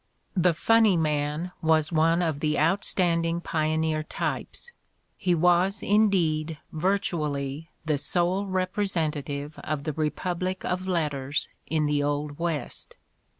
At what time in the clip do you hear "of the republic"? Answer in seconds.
9.59-10.65